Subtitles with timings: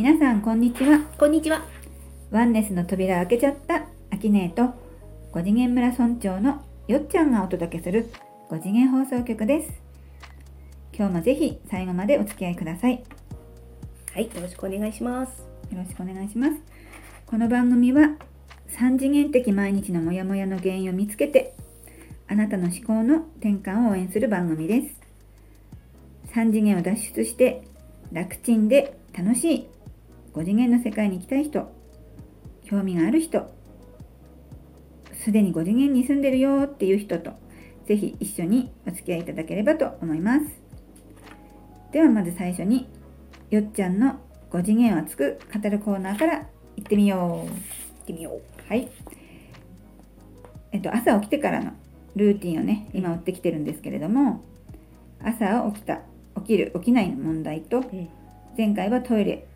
[0.00, 0.98] 皆さんこんにちは。
[1.18, 1.62] こんにちは。
[2.30, 4.72] ワンネスの扉開けちゃったアキネーと
[5.30, 8.10] 五次元村村長のよっちゃんがお届けする
[8.48, 9.82] 五次元放送局です。
[10.96, 12.94] 今日もぜひ最後までお付き合いください。
[12.94, 13.00] よ
[14.14, 15.42] はい、よろしくお願いします。
[15.76, 16.54] ろしくお願いします。
[17.26, 18.16] この番組は
[18.68, 21.54] 三次元的毎日のモヤモヤの原因を見つけて
[22.26, 26.32] あなたの思考の転換を応援する番組です。
[26.32, 27.64] 三次元を脱出して
[28.12, 29.66] 楽ちんで楽しい
[30.34, 31.70] 5次元の世界に行きたい人
[32.64, 33.50] 興味がある人
[35.24, 37.32] すでに5次元に住んでるよっていう人と
[37.86, 40.46] ぜひ一緒にお付き合いいただければと思います
[41.92, 42.88] ではまず最初に
[43.50, 47.54] よっちゃんの5次元を熱く語るコーナーから行ってみよう行
[48.02, 48.68] ってみよう。
[48.68, 48.88] はい。
[50.72, 51.72] えっと、朝起きてからの
[52.16, 54.44] ルーティンをね、今追ってきてるんですけれども、
[55.22, 56.00] 朝起きた、
[56.36, 58.08] 起きる、起きないの問題と、うん。
[58.56, 59.46] 前回はトイレ、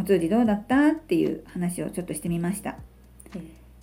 [0.00, 0.88] お通じどうだった？
[0.88, 2.78] っていう話をちょっとしてみました。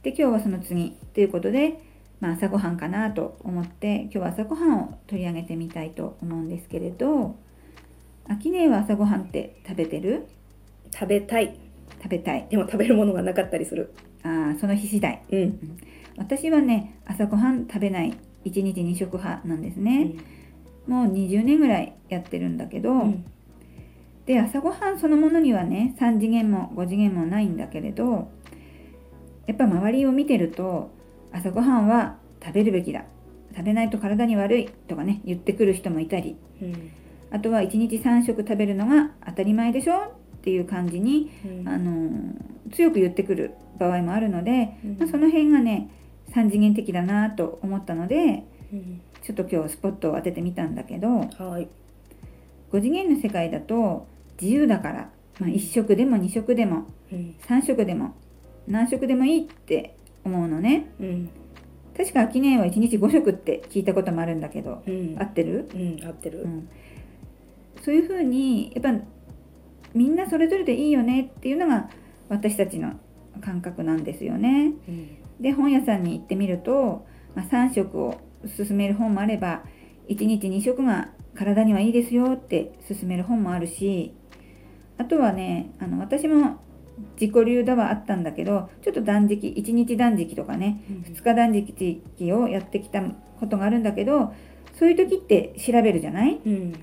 [0.01, 1.79] で、今日はその次ということで、
[2.19, 7.35] まあ、朝ごはんかなと思って、今日は朝ごはんを取り上げてみたいと思うんですけれど、
[8.27, 10.27] あきねえは朝ごはんって食べてる？
[10.91, 11.55] 食べたい。
[12.01, 12.47] 食べたい。
[12.49, 13.93] でも食べるものがなかったりする。
[14.23, 15.21] ああ、その日次第。
[15.31, 15.77] うん。
[16.17, 20.15] 私はね朝ごはん食べない1日2食派なんですね、
[20.87, 23.25] もう20年ぐらいやってるんだけど、うん。
[24.27, 28.29] で朝ごはんそのものにはね3次元も5次元もないんだけれど
[29.47, 30.91] やっぱ周りを見てると
[31.31, 33.05] 朝ごはんは食べるべきだ
[33.55, 36.91] 食べないと体に悪いとかね言ってくる人もいたりうん。
[37.31, 39.95] あとは1日3食食べるのが当たり前でしょ？
[40.37, 42.31] っていう感じに、うんあのー
[42.73, 45.89] 強く言ってくる場合もあるので、うんまあ、その辺がね
[46.35, 49.01] 3次元的だなと思ったのでうん。
[49.23, 51.69] ちょっと今日スポットを当ててみたんだけどはい。
[52.73, 54.05] 5次元の世界だと
[54.39, 57.35] 自由だから、まあ、1食でも2食でもうん。
[57.47, 58.15] 3食でも
[58.67, 61.29] 何食でもいいって思うのねうん。
[61.95, 65.15] 確か秋音は1日5食って聞いたこともあるんだけどうん。
[65.19, 66.05] 合ってる、うん。
[66.05, 66.41] 合ってる。
[66.43, 66.69] うん、
[67.81, 69.03] そういうふうにやっぱ
[69.93, 71.89] みんなそれぞれでいいよねっていうのが
[72.29, 72.93] 私たちの
[73.41, 74.73] 感覚なんですよね。
[74.87, 75.17] うん。
[75.39, 78.19] で本屋さんに行ってみると、まあ、3食を
[78.57, 79.63] 勧める本もあれば
[80.09, 84.13] 1日2食が体にはいいですよって勧める本もあるし
[84.97, 86.57] あとはねあの私も
[87.19, 92.01] 自己流だはあったんだけどちょっと断食1日断食とかね2日断食
[92.33, 93.01] をやってきた
[93.39, 94.33] ことがあるんだけど
[94.73, 96.39] そういう時って調べるじゃない？
[96.45, 96.73] うん。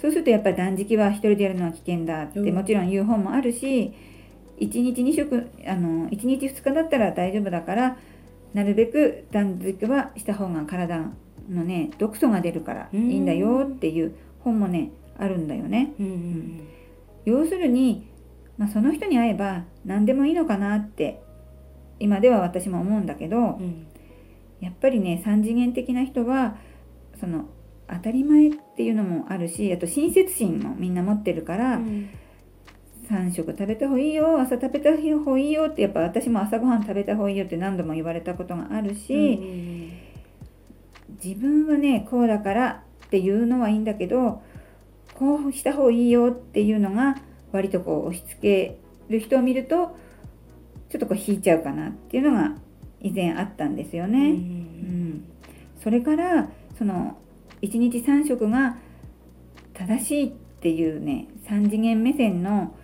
[0.00, 3.92] そうするとやっぱり断食は一人でやるのは危険だってうんもちろん言う本もあるし
[4.60, 7.96] 1日2食あの1日2日だったら大丈夫だから
[8.52, 10.98] なるべく断食はした方が体
[11.50, 15.92] のね毒素が出るからいいんだよっていう本もねあるんだよね。
[15.98, 16.06] うん。
[16.06, 16.60] うん。
[17.24, 18.08] 要するに、
[18.58, 21.22] まあ、その人に会えば何でもいいのかなって
[21.98, 23.86] 今では私も思うんだけどうん。
[24.60, 26.56] やっぱりね三次元的な人は
[27.20, 27.46] その
[27.88, 32.08] 当たり前っていうのもあるしあと親切心もみんな持ってるから、うん。
[33.10, 39.92] 3食食べた方がいいよ朝食べた方がいいよってやっぱ私も朝ごはん食べた方がいいよって何度も言われたことがあるし、
[41.22, 44.42] 自分はねこうだからっていうのはいいんだけど
[45.14, 47.16] こうした方がいいよっていうのが
[47.52, 49.96] 割とこう押し付ける人を見ると
[50.88, 52.54] ちょっとこう引いちゃうかなっていうのが
[53.00, 54.18] 以前あったんですようね。
[54.18, 55.24] うんん。
[55.82, 56.48] それから
[56.78, 57.16] その
[57.62, 58.76] 1日3食が
[59.74, 62.74] 正しいっていうね3次元目線の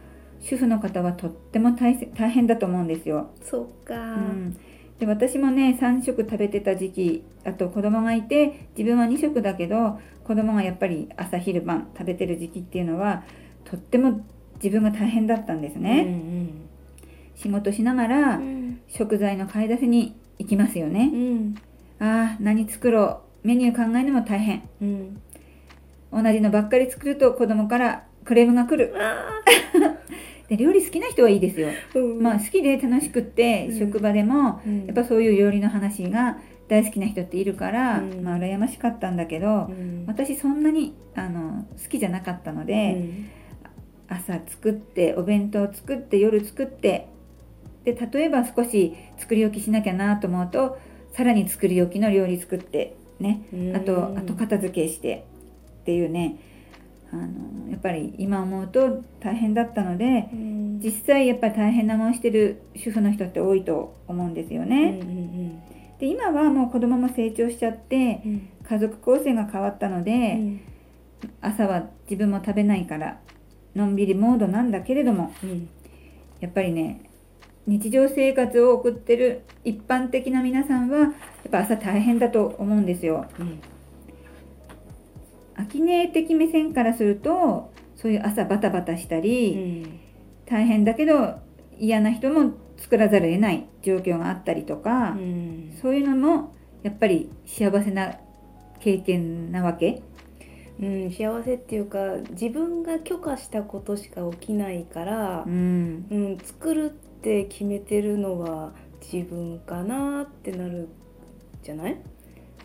[0.41, 3.31] 主婦の方はとっても大変だと思うんですよ。
[3.43, 3.95] そうか。
[3.95, 4.57] うん、
[5.01, 13.25] で私もね3食食べてた時期あと子供がいて自分は2食だけど子供がやっぱり朝昼晩食べてる時期っていうのは
[13.65, 14.21] とっても
[14.63, 15.83] 自分が大変だったんですうん。
[15.83, 16.51] ね。
[17.35, 18.81] 仕事しながらうん。
[18.89, 21.11] 食材の買い出しに行きますよね。
[21.13, 21.55] うん。
[21.99, 24.69] ああ何作ろうメニュー考えるのも大変。
[24.83, 25.23] うん。
[26.13, 28.95] 同じのばっかり作ると子供からクレームが来る。
[30.51, 31.69] あで料理好きな人はいいですよ。
[32.21, 33.79] まあ好きで楽しくって、うん。
[33.79, 34.87] 職場でもうん。
[34.87, 36.39] やっぱそういう料理の話が
[36.69, 38.23] 大好きな人っているから、うん。
[38.23, 40.05] まあ羨ましかったんだけど、うん。
[40.07, 43.03] 私そんなにあの好きじゃなかったので、
[44.09, 47.09] 朝作ってお弁当作って夜作って
[47.85, 50.79] で例えば少し作り置きしなきゃなと思うと
[51.13, 53.47] さらに作り置きの料理作ってね。
[53.53, 53.77] うん。
[53.77, 55.27] あと後片付けして
[55.83, 56.39] っていうね
[57.13, 60.81] あのやっぱり今思うと大変だったのでうん。
[60.83, 64.99] 実際やっぱり大変な思いしてる主婦の人って多いと思うんですようんね。
[65.03, 65.63] うん。
[65.99, 68.49] で今はもう子供も成長しちゃってうん。
[68.63, 70.61] 家族構成が変わったので、うん。
[71.41, 73.21] 朝は自分も食べないから
[73.75, 75.69] のんびりモードなんだけれどもうん。
[76.41, 77.03] やっぱりね
[77.67, 81.11] 日常生活を送ってる一般的な皆さんはやっ
[81.51, 83.27] ぱ朝大変だと思うんですよ。
[83.39, 83.61] うん
[85.61, 90.01] アキネー的目線からするとそういう朝バタバタしたうり、ん
[90.47, 91.37] 大変だけど
[91.79, 98.15] 嫌な人も作らざるを得ない状況があったりとか、うんそういうのもやっぱり幸せな
[98.81, 100.03] 経験なわけ。
[100.81, 101.99] うん、幸せっていうか
[102.31, 106.89] 自分が許可したことしか起きないからう、ん、うん作るっ
[107.21, 108.73] て決めてるのは
[109.13, 110.89] 自分かなってなる
[111.63, 111.97] じゃない？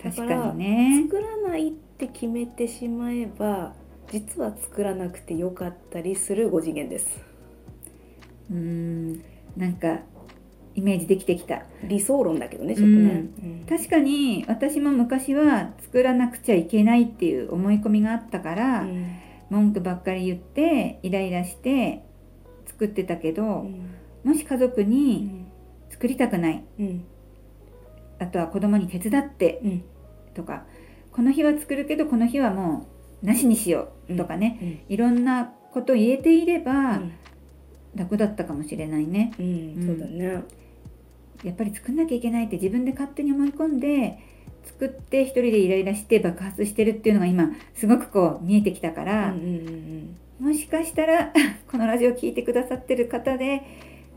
[0.02, 1.04] 確かにね。
[1.10, 3.74] 作らないって決めてしまえば
[4.12, 7.20] 実は作らなくてよかったりする5次元です。
[8.52, 9.14] うん、
[9.58, 10.02] なんか
[10.76, 11.64] イメージできてきた。
[11.84, 13.30] 理想論だけどねちょっとね、
[13.68, 19.20] 確かに私も昔は作らなくちゃいけないっていう思い込みがあったから、うん。
[19.50, 22.04] 文句ばっかり言ってイライラして
[22.66, 23.90] 作ってたけど、うん。
[24.24, 25.48] もし家族うにん。
[25.90, 26.64] 作りたくない。
[26.80, 27.06] うん。
[28.20, 29.84] あとは子供に手伝ってうん。
[30.34, 30.66] とか
[31.16, 32.88] この日は作るけどこの日はも
[33.24, 37.00] うなしにしようとかね、いろんなこと言えていれば
[37.96, 39.34] 楽だったかもしれないね。
[39.40, 39.50] うんう
[39.84, 39.86] ん。
[39.88, 40.44] そうだね。
[41.44, 44.20] やっぱり作んなきゃいけないって自分で勝手に思い込んで
[44.66, 49.34] 作って一人でイライラして爆発してるっていうのが今すごくこう見えてきたから、
[50.40, 51.32] もしかしたら
[51.72, 53.62] このラジオ聞いてくださってる方で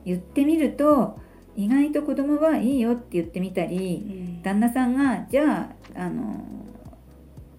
[0.05, 1.19] 言ってみると
[1.57, 4.43] 意外と子供はいいよって言ってみたうんうりん。
[4.43, 6.45] 旦那さんがじゃああの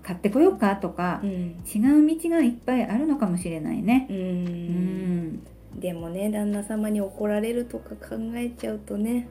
[0.09, 1.61] 買ってこようかとかうん。
[1.63, 4.07] 違う道がいっぱいあるのかもしれないね。
[4.09, 5.43] ううんん。
[5.79, 9.29] でもね旦那様に怒られるとか考えちゃうとね。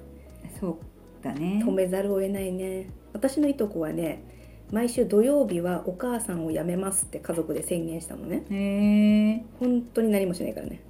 [0.60, 0.76] そう
[1.25, 1.64] だね。
[1.66, 2.90] 止めざるを得ないね。
[3.12, 4.22] 私のいとこはね
[4.70, 8.44] 毎週土曜日はお母さんを辞めますって家族で宣言したのね。
[8.48, 9.44] へえ。
[9.58, 10.80] 本当に何もしないからね。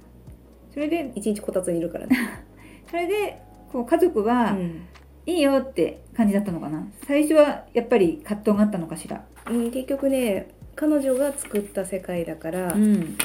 [0.71, 2.15] それで一日こたつにいるからね、
[2.91, 3.41] それで
[3.71, 4.81] こう家族は、うん。
[5.25, 6.87] いいよって感じだったのかな。
[7.05, 13.17] 最初はやっぱり葛藤があったのかしらうん、結局ね彼女が作った世界だからん。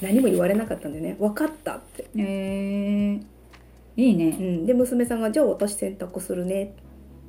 [0.00, 1.16] 何も言われなかったんだよね。
[1.18, 3.20] 分かったって、へえ
[3.96, 6.74] いいうねん、で娘さんが「じゃあ私洗濯するね」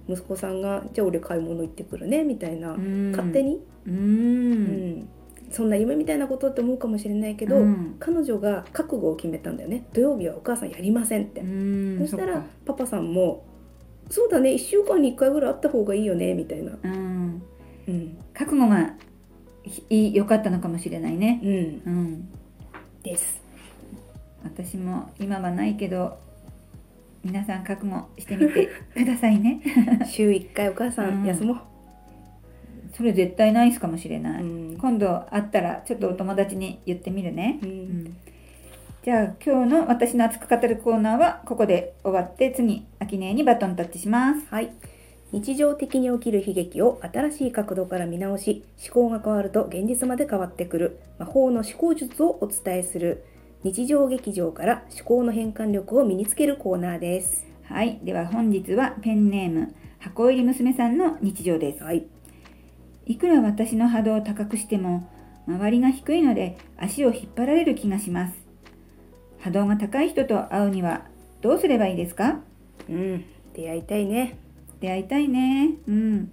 [0.09, 3.11] 息子さんが「じゃあ俺買い物行ってくるね」みたいな、うん。
[3.11, 4.53] 勝手に、ううん。
[4.99, 5.09] ん
[5.49, 7.95] そんな夢みたいなことって思うかもしれないけど、うん。
[7.99, 9.85] 彼女が覚悟を決めたんだよね。
[9.93, 11.99] 土曜日はお母さんやりませんって、うん。
[12.01, 13.45] そしたらパパさんも
[14.09, 14.51] 「そうだね。
[14.51, 17.16] 1週間に1回ぐらいあった方がいいよね」みたいな、うんうん
[18.37, 18.93] 覚悟が
[19.89, 21.39] いい良かったのかもしれないね。
[21.43, 22.29] うん、うん。
[23.01, 23.41] です。
[24.43, 26.19] 私も今はないけど
[27.23, 29.59] 皆さん覚悟してみて くださいね。
[30.05, 31.23] 週1回お母さうん。
[31.23, 31.57] ん休もう。
[32.93, 34.77] それ絶対ナイスかもしれない、うん。
[34.77, 37.71] 今度会ったらちょっとお友達に言ってみるね、ううん
[38.05, 38.17] ん。
[39.03, 44.45] じゃあ今日の私の熱く語るコーナーはここで終わって次秋音にバトンタッチします。
[44.49, 44.69] はい。
[45.33, 53.25] 日常的に起きる悲劇を新しい角度から見直し思考が変わると現実まで変わってくる魔法の思考術をお伝えする
[53.63, 57.45] 日常劇場から思考の変換力を身につけるコーナーです。
[57.63, 62.07] はいでは本日はペンネーム箱入り娘さんの日常ですはい。
[63.05, 65.09] いくら私の波動を高くしても
[65.47, 68.33] 周りが低いので足を引っ張られる気がします
[69.39, 71.05] 波動が高い人と会うには
[71.41, 72.39] どうすればいいですか？
[72.89, 73.25] うん。
[73.53, 74.37] 出会いたいね。
[74.79, 75.75] 出会いたいね。
[75.87, 76.31] うん。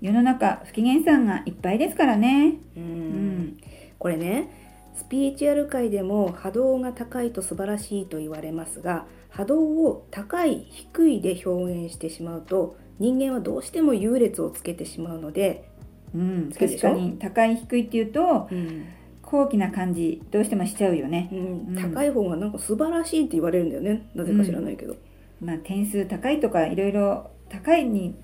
[0.00, 2.54] 世の中不機嫌さんがいっぱいですからね。
[2.76, 2.82] うん。
[2.82, 3.56] ん。
[3.98, 4.50] これね
[4.96, 15.70] スピリチュアル界でも波動が高いと素晴らしいと言われますが波動を高い低いで表現してしまうと人間はどうしても優劣をつけてしまうので、
[16.14, 16.52] うん。
[16.52, 18.86] 確かに高い低いっていうとうん。
[19.22, 21.28] 高貴な感じどうしてもしちゃうよね。
[21.32, 21.36] う
[21.72, 21.76] ん。
[21.76, 24.10] 高い方がなんか素晴らしいって言われるんだよね。
[24.14, 24.96] なぜか知らないけど、
[25.40, 28.16] まあ点数高いとかいろいろ高いに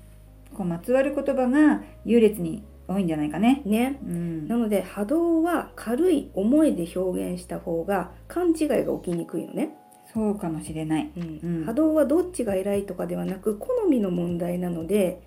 [0.55, 3.61] こうまつわる言葉が優劣に多いんじゃないかね。
[3.65, 3.99] ね。
[4.03, 4.47] うん。
[4.47, 9.75] なので波動は軽い思いで表現した方が勘違いが起きにくいのね、
[10.13, 11.11] そうかもしれない。
[11.15, 11.65] うん。
[11.65, 15.21] 波動はどっちが偉いとかではなく好みの問題なので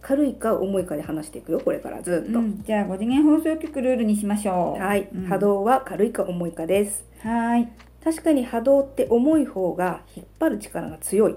[0.00, 4.82] 軽いか重いかで話していくよこれからずっと、うん、じゃあ5次元放送局ルールにしましょう。
[4.82, 5.26] はい、うん。
[5.26, 7.04] 波動は軽いか重いかです。
[7.20, 7.70] はい。
[8.02, 11.36] 確かに波動って重い方が引っ張る力が強い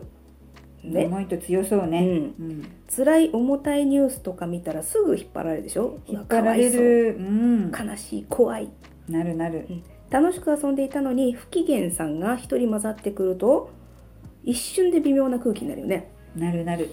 [0.91, 2.67] ね、重いと強そうね、うん、うん。
[2.95, 5.99] 辛い重たいニュースとか見たらすぐ引っ張られるでしょ？
[6.07, 7.17] 引っ張られる。
[7.17, 7.71] うん。
[7.71, 8.69] 悲しい怖い。
[9.07, 9.67] なるなる。
[10.09, 13.69] 楽しく遊んでいたのに不機嫌さんが一人混ざってくると
[14.43, 16.11] 一瞬で微妙な空気になるよね。
[16.35, 16.89] なるなる。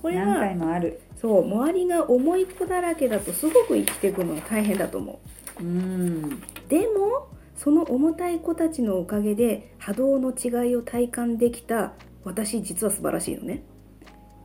[0.00, 1.00] これ何回はもある。
[1.20, 5.20] そう周りが重い子だらけだとすごく生きていくのが大変だと思
[5.60, 5.62] う。
[5.64, 6.24] ん。
[6.24, 6.30] う
[6.68, 11.92] でもその重たい子たちのおかげで波動の違いを体感できた
[12.24, 13.62] 私実は素晴らしいのね。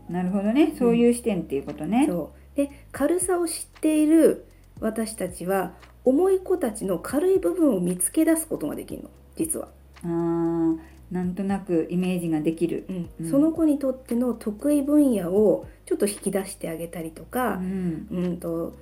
[0.10, 0.76] なるほどね。
[0.78, 2.58] そういう視点っていうことね、そう。
[2.58, 4.46] で軽さを知っている
[4.80, 9.10] 私たちは重い子たちの軽い部分を見つけ出すことができるの。
[9.36, 9.70] 実は、
[10.04, 10.78] あー
[11.12, 13.10] なんとなくイメージができる、うん。
[13.22, 13.30] うん。
[13.30, 18.74] その子にとっての得意分野をちょっと引き出してあげたりとうか、ん、うんと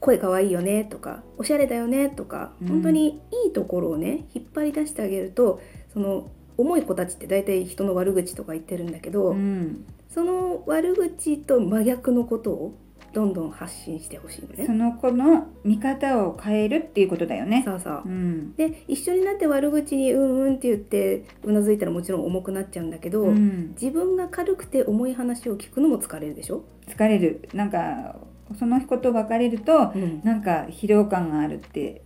[0.00, 2.68] 声かわいいよねとかおしゃれだよねとか、うん。
[2.68, 5.60] 本当にいいところをね引っ張り出してあげると
[5.92, 12.74] その重い子たちって大体人の悪口とか言ってるんだけど、うん、その悪口と真逆のことを
[13.14, 14.78] どんどん発信してほしいのそね。
[14.78, 17.62] の子の見方を変えるっていうことだよね。
[17.64, 18.02] そうそう。
[18.04, 18.54] うん。
[18.54, 27.48] で一緒になって悪口にうんうんって言ってうなずいたらもちろん重くなっちゃうんだけど、うん、自分が軽くて重い話を聞くのも疲れるでしょ、疲れる。
[27.54, 28.16] なんか
[28.58, 30.20] その子と別れるとうん。
[30.22, 32.02] なんか疲労感があるって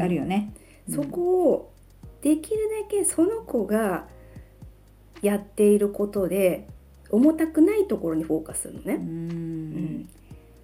[0.00, 0.54] あるよね、
[0.88, 1.69] そこを
[2.22, 4.06] できるだけその子が
[5.22, 6.68] やっていることで
[7.10, 8.94] 重たくないところにフォーカスするのうね。
[8.94, 10.08] ん。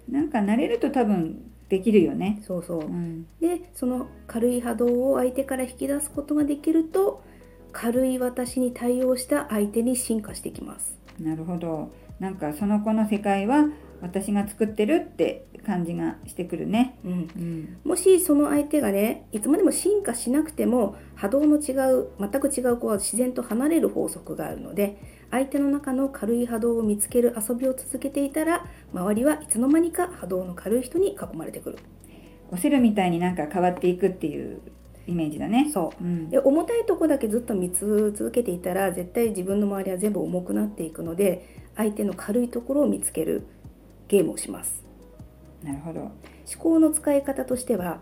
[0.09, 2.79] なんか慣れると多分できるよね、そうそう。
[2.81, 7.21] うん、でその軽い波動を相手から引き出すことができると
[7.73, 10.97] 軽い私に対応した相手に進化してきます。
[11.19, 11.91] なるほど。
[12.19, 13.65] なんかその子の世界は
[14.01, 17.11] 私が作ってるって感じがしてくるね、うん。
[17.11, 24.97] うん、もしその相手がねいつまでも進化しなくても波動の違う全く違う子は自然と離れる法則があるので
[25.31, 31.77] 相手の中の軽い波動を見つける遊びを続けていたら周りはいつの間にか波動の軽い人に囲まれてくる。
[32.49, 34.61] オセロみたいになんか変わっていくっていう
[35.07, 43.47] イメージだね、そうん、で重たいとこだけずっと見続けていたら絶対自分の周りは全部重くなっていくので相手の軽いところを見つける
[44.07, 44.83] ゲームをします。
[45.63, 45.99] なるほど。
[46.01, 46.11] 思
[46.57, 47.99] 考の使い方としては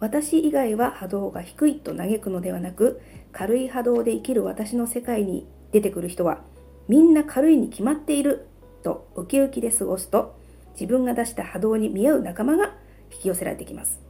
[0.00, 3.00] 私以外は波動が低いと嘆くのではなく
[3.32, 6.40] 軽い波動で生きる私の世界に出てくる人は
[6.88, 8.46] みんな軽いに決まっている
[8.82, 10.38] とウキウキで過ごすと
[10.72, 12.74] 自分が出した波動に見合う仲間が
[13.10, 14.00] 引き寄せられてきます。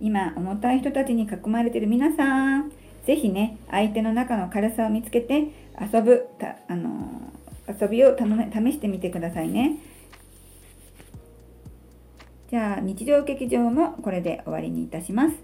[0.00, 2.72] 今重たい人たちに囲まれてる皆さん
[3.04, 5.48] ぜひね相手の中の軽さを見つけて
[5.80, 7.38] 遊ぶたあのー
[7.68, 9.78] 遊びを試してみてくださいね
[12.50, 15.36] じゃあ日常劇場もこれで終わりにいたします。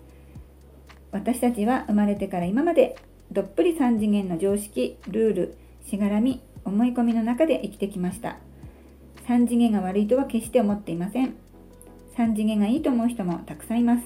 [1.13, 2.97] 私たちは生まれてから今まで
[3.31, 5.57] どっぷり3次元の常識ルール
[5.87, 8.39] しがらみ思い込みの中で生きてきました。
[9.29, 11.35] 3次元が悪いとは決して思っていません。
[12.17, 14.05] 3次元がいいと思う人もたくさんいます。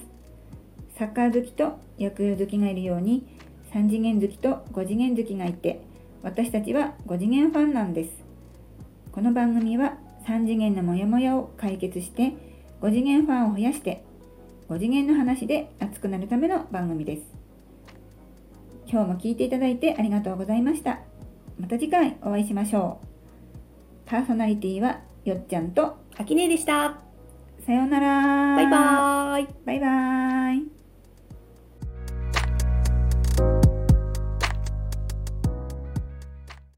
[0.97, 3.25] サッカー好きと野球好きがいるように
[3.73, 5.81] 3次元好きと5次元好きがいて
[6.21, 8.11] 私たちは5次元ファンなんです。
[9.13, 12.33] この番組は3次元のモヤモヤを解決して
[12.81, 14.03] 5次元ファンを増やして
[14.69, 17.23] 5次元の話で熱くなるための番組です。
[18.87, 20.99] 今日も聞いていただいてありがとうございました。
[21.59, 24.09] また次回お会いしましょう。
[24.09, 26.99] パーソナリティはよっちゃんとあきねえでした。
[27.65, 28.55] さようなら。
[28.55, 29.47] バイバーイ。
[29.65, 30.78] バイバーイ